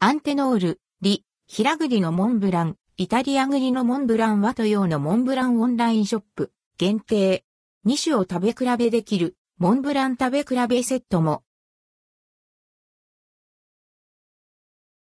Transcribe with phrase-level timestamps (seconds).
[0.00, 7.44] アンテノール、リ、平栗のモンブラン、イタリア栗のモンブラン和と用のモンブランオンラインショップ、限定。
[7.84, 11.42] 2種を食べ比べできる、モンブラン食べ比べセットも。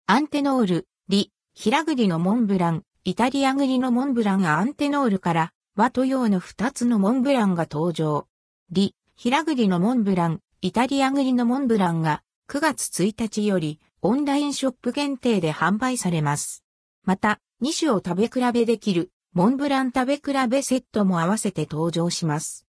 [0.04, 8.26] アンテノール、リ、平栗のモンブラン、イタリア栗のモンブランアンテノールから、和と洋の2つのモンブランが登場。
[8.70, 16.64] リ、平栗のモンブラン、イタリア栗のモンブランが9月1日よりオンラインショップ限定で販売されます。
[17.04, 22.66] また、2種を食べ比べできるモンブラン食べ比べセットも合わせて登場します。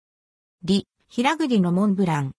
[0.63, 2.33] リ、平栗のモンブラン。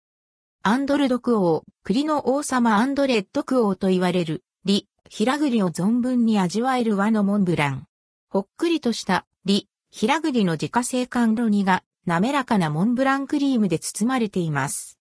[0.62, 7.88] アンドルドクオー、栗の王様アンドレッドクオーと言われる、リ、平栗を存分に味わえる和のモンブラン。
[8.30, 15.00] ほっくりとしたリ、平栗の自家製甘露煮が滑らかなモンブランクリームで包まれています。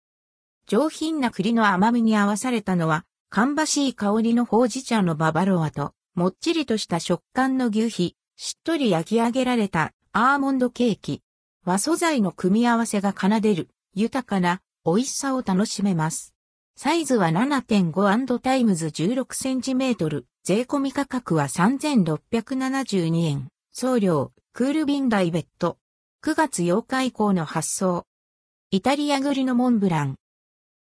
[0.67, 11.23] 上品な栗の甘みに合わされたのは、芳しい香りのほうじ茶のババロアと、もっちりとした食感の求肥、しっとり焼き上げられたアーモンドケーキ。
[11.65, 16.35] 和素材の組み合わせが奏でる、豊かな美味しさを楽しめます。
[16.77, 23.49] サイズは7.5 times 16センチメートル、税込み価格は3672円。
[23.73, 25.79] 送料、クールビンダイベット。
[26.23, 28.05] 9月8日以降の発送。
[28.71, 30.17] イタリア栗のモンブラン。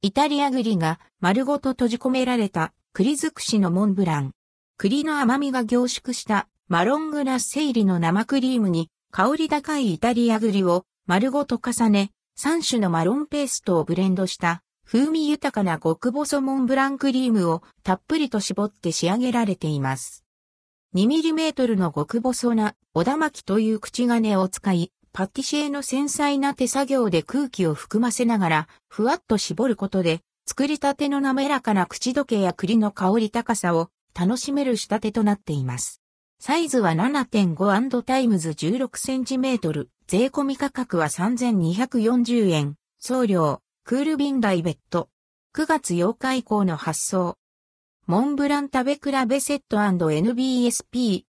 [0.00, 4.30] イタリア栗が丸ごと閉じ込められた栗尽くしのモンブラン。
[4.76, 20.24] 栗の甘みが凝縮したマロングラッセイリの生クリームに香り高いイタリア栗を丸ごと重ね、3種のマロンペーストをブレンドした風味豊かな極細モンブランクリームをたっぷりと絞って仕上げられています。
[20.94, 36.00] 2mm の極細な小田巻という口金を使い、パティシエの繊細な手作業で空気を含ませながら、ふわっと絞ることで、作りたての滑らかな口どけや栗の香り高さを楽しめる仕立てとなっています。
[36.40, 45.08] サイズは7.5 times 16センチメートル、税込み価格は3240円、送料、クールビンダイベット。
[45.54, 47.36] 9月8日以降の発送。
[48.06, 51.24] モンブラン食べ比べセット &NBSP。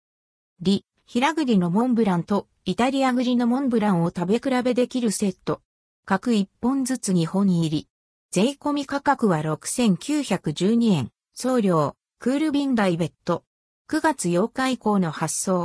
[0.62, 5.62] リ、平栗のモンブランとイタリア栗のモンブランを食べ比べできるセット。
[6.04, 7.88] 各1本ずつ2本入り。
[8.32, 11.12] 税込み価格は6912円。
[11.36, 13.44] 送料、クールビンダイベット。
[13.88, 15.64] 9月8日以降の発送。